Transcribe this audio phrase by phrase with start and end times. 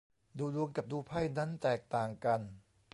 [0.37, 2.41] ดูดวงกับดูไพ่นั้นแตกต่างกัน